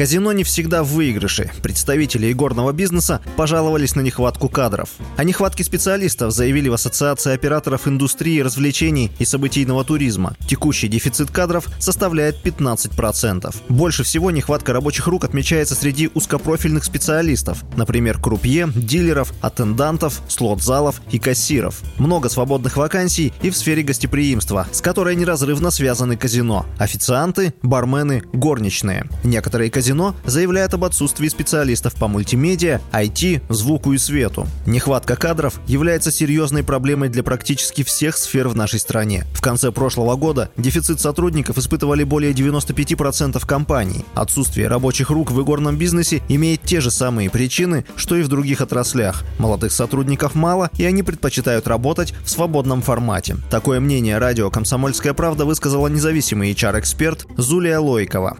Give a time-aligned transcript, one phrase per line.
[0.00, 1.50] Казино не всегда в выигрыше.
[1.62, 4.88] Представители игорного бизнеса пожаловались на нехватку кадров.
[5.18, 10.36] О нехватке специалистов заявили в Ассоциации операторов индустрии развлечений и событийного туризма.
[10.48, 13.54] Текущий дефицит кадров составляет 15%.
[13.68, 21.18] Больше всего нехватка рабочих рук отмечается среди узкопрофильных специалистов, например, крупье, дилеров, аттендантов, слот-залов и
[21.18, 21.82] кассиров.
[21.98, 26.64] Много свободных вакансий и в сфере гостеприимства, с которой неразрывно связаны казино.
[26.78, 29.04] Официанты, бармены, горничные.
[29.24, 34.46] Некоторые казино казино заявляют об отсутствии специалистов по мультимедиа, IT, звуку и свету.
[34.64, 39.24] Нехватка кадров является серьезной проблемой для практически всех сфер в нашей стране.
[39.34, 44.04] В конце прошлого года дефицит сотрудников испытывали более 95% компаний.
[44.14, 48.60] Отсутствие рабочих рук в игорном бизнесе имеет те же самые причины, что и в других
[48.60, 49.24] отраслях.
[49.38, 53.38] Молодых сотрудников мало, и они предпочитают работать в свободном формате.
[53.50, 58.36] Такое мнение радио «Комсомольская правда» высказала независимый HR-эксперт Зулия Лойкова.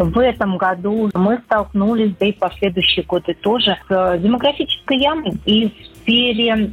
[0.00, 6.00] В этом году мы столкнулись, да и последующие годы тоже, с демографической ямой и с
[6.00, 6.70] сфере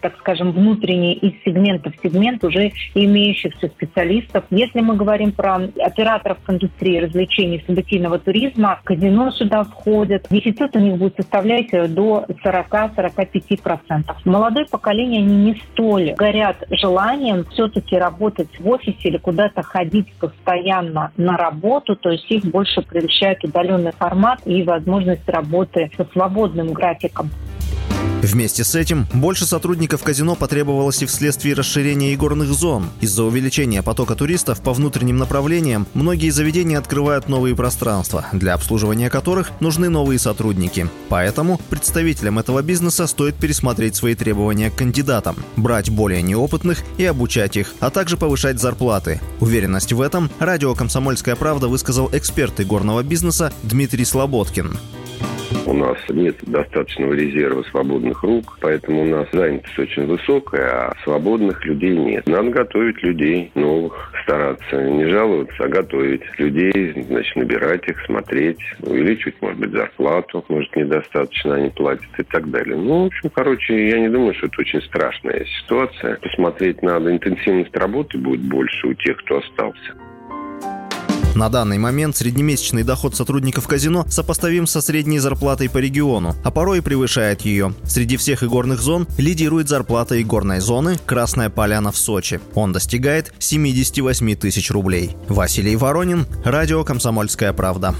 [0.00, 4.44] так скажем, внутренней из сегмента в сегмент уже имеющихся специалистов.
[4.50, 10.26] Если мы говорим про операторов индустрии развлечений событийного туризма, казино сюда входят.
[10.30, 14.04] Дефицит у них будет составлять до 40-45%.
[14.24, 21.12] Молодое поколение, они не столь горят желанием все-таки работать в офисе или куда-то ходить постоянно
[21.16, 27.30] на работу, то есть их больше прельщает удаленный формат и возможность работы со свободным графиком.
[28.26, 32.88] Вместе с этим больше сотрудников казино потребовалось и вследствие расширения игорных зон.
[33.00, 39.52] Из-за увеличения потока туристов по внутренним направлениям многие заведения открывают новые пространства, для обслуживания которых
[39.60, 40.88] нужны новые сотрудники.
[41.08, 47.56] Поэтому представителям этого бизнеса стоит пересмотреть свои требования к кандидатам, брать более неопытных и обучать
[47.56, 49.20] их, а также повышать зарплаты.
[49.38, 54.76] Уверенность в этом радио «Комсомольская правда» высказал эксперт игорного бизнеса Дмитрий Слободкин.
[55.76, 61.94] Нас нет достаточного резерва свободных рук, поэтому у нас занятость очень высокая, а свободных людей
[61.94, 62.26] нет.
[62.26, 69.34] Надо готовить людей новых, стараться не жаловаться, а готовить людей, значит, набирать их, смотреть, увеличивать,
[69.42, 72.76] может быть, зарплату, может, недостаточно они платят и так далее.
[72.76, 76.16] Ну, в общем, короче, я не думаю, что это очень страшная ситуация.
[76.22, 80.05] Посмотреть надо, интенсивность работы будет больше у тех, кто остался.
[81.36, 86.78] На данный момент среднемесячный доход сотрудников казино сопоставим со средней зарплатой по региону, а порой
[86.78, 87.74] и превышает ее.
[87.84, 92.40] Среди всех игорных зон лидирует зарплата игорной зоны «Красная поляна» в Сочи.
[92.54, 95.14] Он достигает 78 тысяч рублей.
[95.28, 97.94] Василий Воронин, радио «Комсомольская правда».